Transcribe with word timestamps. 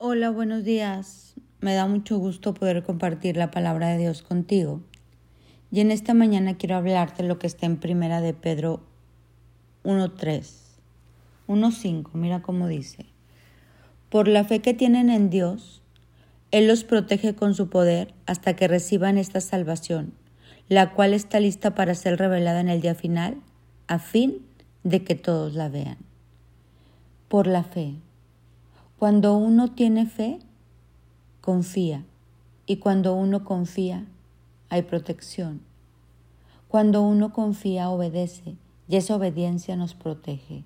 Hola, 0.00 0.30
buenos 0.30 0.62
días. 0.62 1.34
Me 1.60 1.74
da 1.74 1.88
mucho 1.88 2.18
gusto 2.18 2.54
poder 2.54 2.84
compartir 2.84 3.36
la 3.36 3.50
palabra 3.50 3.88
de 3.88 3.98
Dios 3.98 4.22
contigo. 4.22 4.80
Y 5.72 5.80
en 5.80 5.90
esta 5.90 6.14
mañana 6.14 6.56
quiero 6.56 6.76
hablarte 6.76 7.24
lo 7.24 7.40
que 7.40 7.48
está 7.48 7.66
en 7.66 7.78
Primera 7.78 8.20
de 8.20 8.32
Pedro 8.32 8.80
1.3, 9.82 10.52
1.5. 11.48 12.10
Mira 12.12 12.42
cómo 12.42 12.68
dice. 12.68 13.06
Por 14.08 14.28
la 14.28 14.44
fe 14.44 14.60
que 14.60 14.72
tienen 14.72 15.10
en 15.10 15.30
Dios, 15.30 15.82
Él 16.52 16.68
los 16.68 16.84
protege 16.84 17.34
con 17.34 17.56
su 17.56 17.68
poder 17.68 18.14
hasta 18.24 18.54
que 18.54 18.68
reciban 18.68 19.18
esta 19.18 19.40
salvación, 19.40 20.12
la 20.68 20.94
cual 20.94 21.12
está 21.12 21.40
lista 21.40 21.74
para 21.74 21.96
ser 21.96 22.20
revelada 22.20 22.60
en 22.60 22.68
el 22.68 22.80
día 22.80 22.94
final, 22.94 23.38
a 23.88 23.98
fin 23.98 24.46
de 24.84 25.02
que 25.02 25.16
todos 25.16 25.54
la 25.54 25.68
vean. 25.68 25.98
Por 27.26 27.48
la 27.48 27.64
fe. 27.64 27.96
Cuando 28.98 29.36
uno 29.36 29.70
tiene 29.70 30.06
fe, 30.06 30.40
confía. 31.40 32.04
Y 32.66 32.78
cuando 32.78 33.14
uno 33.14 33.44
confía, 33.44 34.04
hay 34.70 34.82
protección. 34.82 35.60
Cuando 36.66 37.02
uno 37.02 37.32
confía, 37.32 37.90
obedece. 37.90 38.56
Y 38.88 38.96
esa 38.96 39.14
obediencia 39.14 39.76
nos 39.76 39.94
protege. 39.94 40.64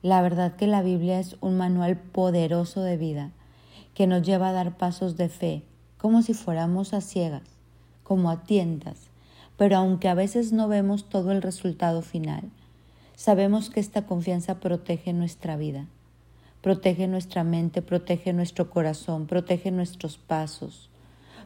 La 0.00 0.22
verdad 0.22 0.56
que 0.56 0.66
la 0.66 0.80
Biblia 0.80 1.20
es 1.20 1.36
un 1.42 1.58
manual 1.58 1.98
poderoso 1.98 2.80
de 2.80 2.96
vida 2.96 3.30
que 3.92 4.06
nos 4.06 4.22
lleva 4.22 4.48
a 4.48 4.52
dar 4.52 4.78
pasos 4.78 5.18
de 5.18 5.28
fe, 5.28 5.64
como 5.98 6.22
si 6.22 6.32
fuéramos 6.32 6.94
a 6.94 7.02
ciegas, 7.02 7.58
como 8.04 8.30
a 8.30 8.44
tiendas. 8.44 9.10
Pero 9.58 9.76
aunque 9.76 10.08
a 10.08 10.14
veces 10.14 10.52
no 10.52 10.66
vemos 10.66 11.10
todo 11.10 11.30
el 11.32 11.42
resultado 11.42 12.00
final, 12.00 12.44
sabemos 13.16 13.68
que 13.68 13.80
esta 13.80 14.06
confianza 14.06 14.60
protege 14.60 15.12
nuestra 15.12 15.58
vida 15.58 15.88
protege 16.62 17.08
nuestra 17.08 17.44
mente, 17.44 17.82
protege 17.82 18.32
nuestro 18.32 18.70
corazón, 18.70 19.26
protege 19.26 19.70
nuestros 19.70 20.16
pasos, 20.16 20.88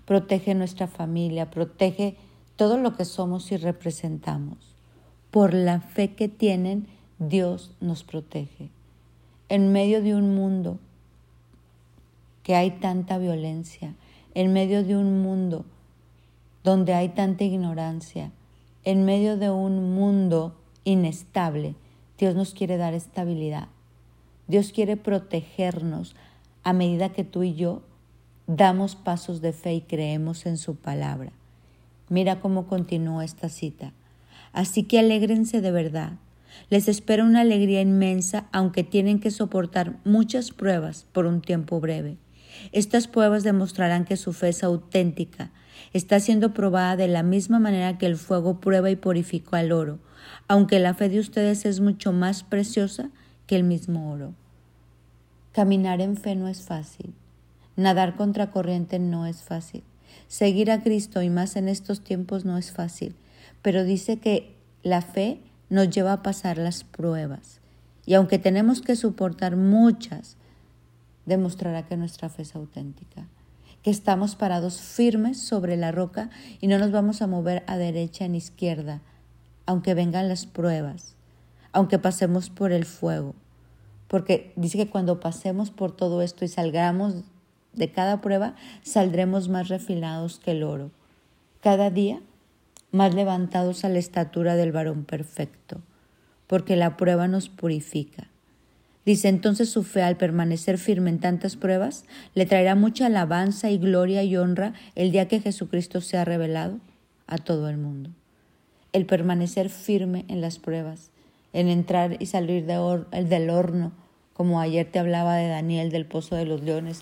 protege 0.04 0.54
nuestra 0.54 0.86
familia, 0.86 1.50
protege 1.50 2.16
todo 2.54 2.76
lo 2.76 2.94
que 2.94 3.04
somos 3.04 3.50
y 3.50 3.56
representamos. 3.56 4.58
Por 5.30 5.54
la 5.54 5.80
fe 5.80 6.14
que 6.14 6.28
tienen, 6.28 6.86
Dios 7.18 7.72
nos 7.80 8.04
protege. 8.04 8.68
En 9.48 9.72
medio 9.72 10.02
de 10.02 10.14
un 10.14 10.34
mundo 10.34 10.78
que 12.42 12.54
hay 12.54 12.72
tanta 12.72 13.18
violencia, 13.18 13.94
en 14.34 14.52
medio 14.52 14.84
de 14.84 14.96
un 14.96 15.22
mundo 15.22 15.64
donde 16.62 16.94
hay 16.94 17.08
tanta 17.08 17.44
ignorancia, 17.44 18.32
en 18.84 19.04
medio 19.04 19.36
de 19.36 19.50
un 19.50 19.94
mundo 19.94 20.54
inestable, 20.84 21.74
Dios 22.18 22.34
nos 22.34 22.54
quiere 22.54 22.76
dar 22.76 22.94
estabilidad. 22.94 23.68
Dios 24.48 24.72
quiere 24.72 24.96
protegernos 24.96 26.14
a 26.62 26.72
medida 26.72 27.12
que 27.12 27.24
tú 27.24 27.42
y 27.42 27.54
yo 27.54 27.82
damos 28.46 28.94
pasos 28.94 29.40
de 29.40 29.52
fe 29.52 29.74
y 29.74 29.80
creemos 29.80 30.46
en 30.46 30.56
su 30.56 30.76
palabra. 30.76 31.32
Mira 32.08 32.40
cómo 32.40 32.66
continúa 32.68 33.24
esta 33.24 33.48
cita. 33.48 33.92
Así 34.52 34.84
que 34.84 35.00
alégrense 35.00 35.60
de 35.60 35.72
verdad. 35.72 36.12
Les 36.70 36.88
espera 36.88 37.24
una 37.24 37.40
alegría 37.40 37.80
inmensa, 37.80 38.46
aunque 38.52 38.84
tienen 38.84 39.18
que 39.18 39.30
soportar 39.30 39.96
muchas 40.04 40.52
pruebas 40.52 41.06
por 41.12 41.26
un 41.26 41.40
tiempo 41.40 41.80
breve. 41.80 42.16
Estas 42.72 43.08
pruebas 43.08 43.42
demostrarán 43.42 44.04
que 44.04 44.16
su 44.16 44.32
fe 44.32 44.50
es 44.50 44.62
auténtica. 44.62 45.50
Está 45.92 46.20
siendo 46.20 46.54
probada 46.54 46.96
de 46.96 47.08
la 47.08 47.22
misma 47.22 47.58
manera 47.58 47.98
que 47.98 48.06
el 48.06 48.16
fuego 48.16 48.60
prueba 48.60 48.90
y 48.90 48.96
purifica 48.96 49.58
al 49.58 49.72
oro, 49.72 49.98
aunque 50.48 50.78
la 50.78 50.94
fe 50.94 51.08
de 51.08 51.20
ustedes 51.20 51.66
es 51.66 51.80
mucho 51.80 52.12
más 52.12 52.42
preciosa 52.42 53.10
que 53.46 53.56
el 53.56 53.64
mismo 53.64 54.12
oro. 54.12 54.34
Caminar 55.52 56.00
en 56.00 56.16
fe 56.16 56.34
no 56.34 56.48
es 56.48 56.62
fácil. 56.62 57.14
Nadar 57.76 58.16
contra 58.16 58.50
corriente 58.50 58.98
no 58.98 59.26
es 59.26 59.42
fácil. 59.42 59.82
Seguir 60.28 60.70
a 60.70 60.82
Cristo 60.82 61.22
y 61.22 61.30
más 61.30 61.56
en 61.56 61.68
estos 61.68 62.02
tiempos 62.02 62.44
no 62.44 62.58
es 62.58 62.72
fácil. 62.72 63.14
Pero 63.62 63.84
dice 63.84 64.18
que 64.18 64.54
la 64.82 65.02
fe 65.02 65.40
nos 65.68 65.90
lleva 65.90 66.12
a 66.12 66.22
pasar 66.22 66.58
las 66.58 66.84
pruebas. 66.84 67.60
Y 68.04 68.14
aunque 68.14 68.38
tenemos 68.38 68.80
que 68.80 68.96
soportar 68.96 69.56
muchas, 69.56 70.36
demostrará 71.26 71.86
que 71.86 71.96
nuestra 71.96 72.28
fe 72.28 72.42
es 72.42 72.54
auténtica, 72.54 73.26
que 73.82 73.90
estamos 73.90 74.36
parados 74.36 74.80
firmes 74.80 75.40
sobre 75.40 75.76
la 75.76 75.90
roca 75.90 76.30
y 76.60 76.68
no 76.68 76.78
nos 76.78 76.92
vamos 76.92 77.20
a 77.20 77.26
mover 77.26 77.64
a 77.66 77.76
derecha 77.76 78.26
ni 78.28 78.38
izquierda, 78.38 79.02
aunque 79.66 79.94
vengan 79.94 80.28
las 80.28 80.46
pruebas, 80.46 81.15
aunque 81.76 81.98
pasemos 81.98 82.50
por 82.50 82.72
el 82.72 82.84
fuego 82.84 83.34
porque 84.08 84.52
dice 84.56 84.78
que 84.78 84.90
cuando 84.90 85.20
pasemos 85.20 85.70
por 85.70 85.94
todo 85.94 86.22
esto 86.22 86.44
y 86.44 86.48
salgamos 86.48 87.24
de 87.72 87.90
cada 87.90 88.20
prueba, 88.20 88.54
saldremos 88.82 89.48
más 89.48 89.68
refilados 89.68 90.38
que 90.38 90.52
el 90.52 90.62
oro. 90.62 90.90
Cada 91.60 91.90
día 91.90 92.20
más 92.92 93.14
levantados 93.14 93.84
a 93.84 93.88
la 93.88 93.98
estatura 93.98 94.54
del 94.54 94.72
varón 94.72 95.04
perfecto, 95.04 95.80
porque 96.46 96.76
la 96.76 96.96
prueba 96.96 97.28
nos 97.28 97.48
purifica. 97.48 98.28
Dice 99.04 99.28
entonces 99.28 99.68
su 99.68 99.82
fe 99.82 100.02
al 100.02 100.16
permanecer 100.16 100.78
firme 100.78 101.10
en 101.10 101.20
tantas 101.20 101.56
pruebas, 101.56 102.04
le 102.34 102.46
traerá 102.46 102.74
mucha 102.74 103.06
alabanza 103.06 103.70
y 103.70 103.78
gloria 103.78 104.22
y 104.22 104.36
honra 104.36 104.72
el 104.94 105.12
día 105.12 105.28
que 105.28 105.40
Jesucristo 105.40 106.00
sea 106.00 106.24
revelado 106.24 106.78
a 107.26 107.38
todo 107.38 107.68
el 107.68 107.76
mundo. 107.76 108.10
El 108.92 109.04
permanecer 109.04 109.68
firme 109.68 110.24
en 110.28 110.40
las 110.40 110.58
pruebas, 110.58 111.10
en 111.56 111.68
entrar 111.68 112.18
y 112.20 112.26
salir 112.26 112.66
del 112.66 113.48
horno, 113.48 113.92
como 114.34 114.60
ayer 114.60 114.92
te 114.92 114.98
hablaba 114.98 115.36
de 115.36 115.48
Daniel 115.48 115.90
del 115.90 116.04
pozo 116.04 116.36
de 116.36 116.44
los 116.44 116.62
leones. 116.62 117.00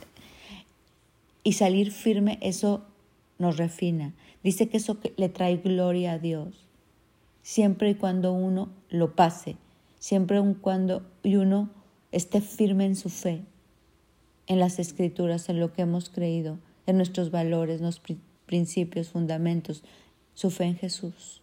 Y 1.42 1.54
salir 1.54 1.90
firme, 1.90 2.38
eso 2.40 2.84
nos 3.36 3.56
refina. 3.56 4.14
Dice 4.44 4.68
que 4.68 4.76
eso 4.76 4.96
le 5.16 5.28
trae 5.28 5.56
gloria 5.56 6.12
a 6.12 6.18
Dios. 6.20 6.68
Siempre 7.42 7.90
y 7.90 7.94
cuando 7.96 8.32
uno 8.32 8.68
lo 8.90 9.16
pase, 9.16 9.56
siempre 9.98 10.38
y 10.38 10.54
cuando 10.54 11.02
uno 11.24 11.70
esté 12.12 12.40
firme 12.40 12.84
en 12.84 12.94
su 12.94 13.08
fe, 13.08 13.42
en 14.46 14.60
las 14.60 14.78
escrituras, 14.78 15.48
en 15.48 15.58
lo 15.58 15.72
que 15.72 15.82
hemos 15.82 16.10
creído, 16.10 16.58
en 16.86 16.96
nuestros 16.96 17.32
valores, 17.32 17.80
en 17.80 18.20
principios, 18.46 19.08
fundamentos, 19.08 19.82
su 20.34 20.52
fe 20.52 20.66
en 20.66 20.76
Jesús. 20.76 21.42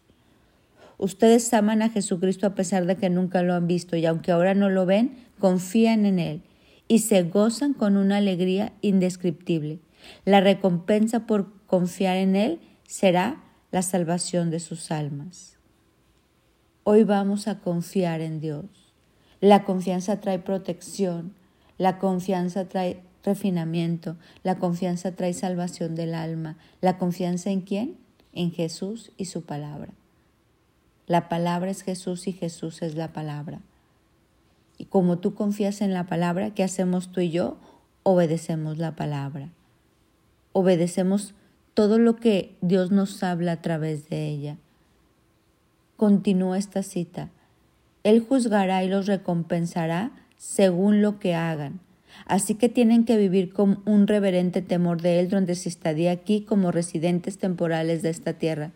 Ustedes 1.01 1.51
aman 1.55 1.81
a 1.81 1.89
Jesucristo 1.89 2.45
a 2.45 2.53
pesar 2.53 2.85
de 2.85 2.95
que 2.95 3.09
nunca 3.09 3.41
lo 3.41 3.55
han 3.55 3.65
visto 3.65 3.97
y 3.97 4.05
aunque 4.05 4.31
ahora 4.31 4.53
no 4.53 4.69
lo 4.69 4.85
ven, 4.85 5.17
confían 5.39 6.05
en 6.05 6.19
Él 6.19 6.43
y 6.87 6.99
se 6.99 7.23
gozan 7.23 7.73
con 7.73 7.97
una 7.97 8.17
alegría 8.17 8.73
indescriptible. 8.81 9.79
La 10.25 10.41
recompensa 10.41 11.25
por 11.25 11.65
confiar 11.65 12.17
en 12.17 12.35
Él 12.35 12.59
será 12.85 13.41
la 13.71 13.81
salvación 13.81 14.51
de 14.51 14.59
sus 14.59 14.91
almas. 14.91 15.57
Hoy 16.83 17.03
vamos 17.03 17.47
a 17.47 17.61
confiar 17.61 18.21
en 18.21 18.39
Dios. 18.39 18.93
La 19.39 19.63
confianza 19.63 20.21
trae 20.21 20.37
protección, 20.37 21.33
la 21.79 21.97
confianza 21.97 22.69
trae 22.69 23.01
refinamiento, 23.23 24.17
la 24.43 24.59
confianza 24.59 25.15
trae 25.15 25.33
salvación 25.33 25.95
del 25.95 26.13
alma. 26.13 26.59
¿La 26.79 26.99
confianza 26.99 27.49
en 27.49 27.61
quién? 27.61 27.97
En 28.33 28.51
Jesús 28.51 29.11
y 29.17 29.25
su 29.25 29.41
palabra. 29.41 29.95
La 31.11 31.27
palabra 31.27 31.69
es 31.69 31.83
Jesús 31.83 32.25
y 32.29 32.31
Jesús 32.31 32.81
es 32.81 32.95
la 32.95 33.11
palabra. 33.11 33.59
Y 34.77 34.85
como 34.85 35.17
tú 35.17 35.35
confías 35.35 35.81
en 35.81 35.93
la 35.93 36.05
palabra, 36.05 36.53
¿qué 36.53 36.63
hacemos 36.63 37.11
tú 37.11 37.19
y 37.19 37.29
yo? 37.29 37.57
Obedecemos 38.03 38.77
la 38.77 38.95
palabra. 38.95 39.49
Obedecemos 40.53 41.33
todo 41.73 41.99
lo 41.99 42.15
que 42.15 42.55
Dios 42.61 42.91
nos 42.91 43.23
habla 43.23 43.51
a 43.51 43.61
través 43.61 44.07
de 44.07 44.29
ella. 44.29 44.55
Continúa 45.97 46.57
esta 46.57 46.81
cita. 46.81 47.29
Él 48.05 48.25
juzgará 48.25 48.81
y 48.81 48.87
los 48.87 49.05
recompensará 49.05 50.11
según 50.37 51.01
lo 51.01 51.19
que 51.19 51.35
hagan. 51.35 51.81
Así 52.25 52.55
que 52.55 52.69
tienen 52.69 53.03
que 53.03 53.17
vivir 53.17 53.51
con 53.51 53.81
un 53.85 54.07
reverente 54.07 54.61
temor 54.61 55.01
de 55.01 55.19
Él 55.19 55.27
durante 55.27 55.55
su 55.55 55.67
estadía 55.67 56.11
aquí 56.11 56.45
como 56.45 56.71
residentes 56.71 57.37
temporales 57.37 58.01
de 58.01 58.11
esta 58.11 58.31
tierra, 58.33 58.71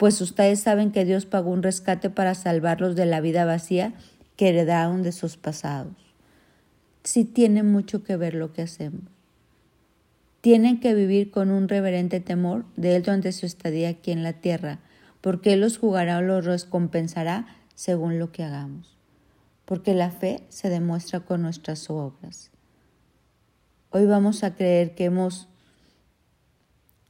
pues 0.00 0.22
ustedes 0.22 0.60
saben 0.60 0.92
que 0.92 1.04
Dios 1.04 1.26
pagó 1.26 1.50
un 1.50 1.62
rescate 1.62 2.08
para 2.08 2.34
salvarlos 2.34 2.96
de 2.96 3.04
la 3.04 3.20
vida 3.20 3.44
vacía 3.44 3.92
que 4.34 4.48
heredaron 4.48 5.02
de 5.02 5.12
sus 5.12 5.36
pasados. 5.36 5.92
Sí 7.04 7.26
tiene 7.26 7.62
mucho 7.62 8.02
que 8.02 8.16
ver 8.16 8.32
lo 8.32 8.54
que 8.54 8.62
hacemos. 8.62 9.04
Tienen 10.40 10.80
que 10.80 10.94
vivir 10.94 11.30
con 11.30 11.50
un 11.50 11.68
reverente 11.68 12.18
temor 12.18 12.64
de 12.76 12.96
Él 12.96 13.02
durante 13.02 13.30
su 13.32 13.44
estadía 13.44 13.90
aquí 13.90 14.10
en 14.10 14.22
la 14.22 14.32
tierra, 14.32 14.78
porque 15.20 15.52
Él 15.52 15.60
los 15.60 15.76
jugará 15.76 16.16
o 16.16 16.22
los 16.22 16.46
recompensará 16.46 17.46
según 17.74 18.18
lo 18.18 18.32
que 18.32 18.42
hagamos. 18.42 18.96
Porque 19.66 19.92
la 19.92 20.10
fe 20.10 20.44
se 20.48 20.70
demuestra 20.70 21.20
con 21.20 21.42
nuestras 21.42 21.90
obras. 21.90 22.50
Hoy 23.90 24.06
vamos 24.06 24.44
a 24.44 24.54
creer 24.54 24.94
que 24.94 25.04
hemos 25.04 25.46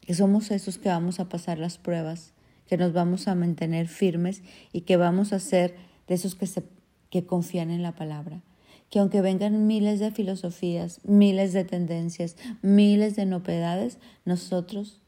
que 0.00 0.12
somos 0.12 0.50
esos 0.50 0.78
que 0.78 0.88
vamos 0.88 1.20
a 1.20 1.28
pasar 1.28 1.56
las 1.58 1.78
pruebas, 1.78 2.32
que 2.70 2.76
nos 2.76 2.92
vamos 2.92 3.26
a 3.26 3.34
mantener 3.34 3.88
firmes 3.88 4.44
y 4.72 4.82
que 4.82 4.96
vamos 4.96 5.32
a 5.32 5.40
ser 5.40 5.74
de 6.06 6.14
esos 6.14 6.36
que, 6.36 6.46
se, 6.46 6.62
que 7.10 7.26
confían 7.26 7.68
en 7.72 7.82
la 7.82 7.96
palabra, 7.96 8.42
que 8.90 9.00
aunque 9.00 9.20
vengan 9.22 9.66
miles 9.66 9.98
de 9.98 10.12
filosofías, 10.12 11.00
miles 11.02 11.52
de 11.52 11.64
tendencias, 11.64 12.36
miles 12.62 13.16
de 13.16 13.26
novedades, 13.26 13.98
nosotros 14.24 15.00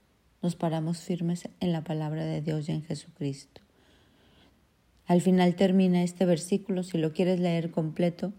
nos 0.43 0.57
paramos 0.57 0.99
firmes 0.99 1.49
en 1.61 1.71
la 1.71 1.85
palabra 1.85 2.25
de 2.25 2.43
Dios 2.43 2.69
y 2.69 2.73
en 2.73 2.83
Jesucristo. 2.83 3.61
Al 5.07 5.21
final 5.21 5.55
termina 5.55 6.03
este 6.03 6.27
versículo, 6.27 6.83
si 6.83 6.99
lo 6.99 7.13
quieres 7.13 7.39
leer 7.39 7.71
completo, 7.71 8.33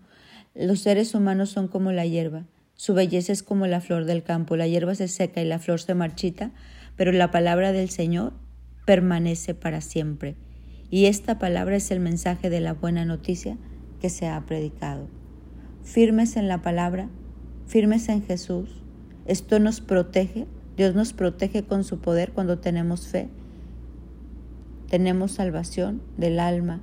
los 0.54 0.82
seres 0.82 1.16
humanos 1.16 1.50
son 1.50 1.70
como 1.70 1.94
la 1.94 2.06
hierba, 2.06 2.44
su 2.76 2.94
belleza 2.94 3.32
es 3.32 3.42
como 3.42 3.68
la 3.68 3.80
flor 3.80 4.04
del 4.04 4.24
campo, 4.24 4.58
la 4.58 4.68
hierba 4.68 4.96
se 4.96 5.08
seca 5.08 5.42
y 5.42 5.46
la 5.46 5.60
flor 5.60 5.80
se 5.80 5.94
marchita, 5.94 6.52
pero 6.98 7.14
la 7.14 7.32
palabra 7.32 7.72
del 7.72 7.90
Señor 7.90 8.43
permanece 8.86 9.54
para 9.54 9.82
siempre. 9.82 10.36
Y 10.90 11.06
esta 11.06 11.40
palabra 11.40 11.76
es 11.76 11.92
el 11.92 12.00
mensaje 12.00 12.50
de 12.50 12.60
la 12.60 12.74
buena 12.74 13.06
noticia 13.06 13.58
que 14.00 14.10
se 14.10 14.28
ha 14.28 14.40
predicado. 14.46 15.08
Firmes 15.84 16.38
en 16.38 16.48
la 16.48 16.62
palabra, 16.62 17.10
firmes 17.68 18.10
en 18.10 18.24
Jesús. 18.24 18.84
Esto 19.26 19.60
nos 19.60 19.82
protege, 19.82 20.48
Dios 20.78 20.96
nos 20.96 21.14
protege 21.14 21.64
con 21.64 21.84
su 21.84 22.00
poder 22.00 22.32
cuando 22.34 22.60
tenemos 22.60 23.08
fe. 23.08 23.30
Tenemos 24.90 25.32
salvación 25.32 26.02
del 26.18 26.40
alma, 26.40 26.82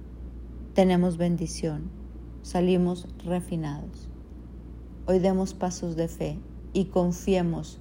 tenemos 0.75 1.17
bendición, 1.17 1.91
salimos 2.43 3.07
refinados. 3.25 4.09
Hoy 5.07 5.19
demos 5.19 5.55
pasos 5.55 5.97
de 5.97 6.09
fe 6.09 6.39
y 6.73 6.87
confiemos 6.87 7.79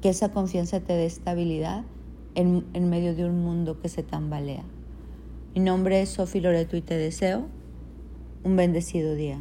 que 0.00 0.08
esa 0.08 0.30
confianza 0.30 0.80
te 0.80 0.94
dé 0.94 1.06
estabilidad 1.06 1.84
en, 2.34 2.66
en 2.72 2.90
medio 2.90 3.14
de 3.14 3.24
un 3.24 3.42
mundo 3.42 3.80
que 3.80 3.88
se 3.88 4.02
tambalea. 4.02 4.64
Mi 5.54 5.60
nombre 5.60 6.02
es 6.02 6.10
Sofi 6.10 6.40
Loreto 6.40 6.76
y 6.76 6.82
te 6.82 6.96
deseo 6.96 7.46
un 8.44 8.56
bendecido 8.56 9.14
día. 9.14 9.38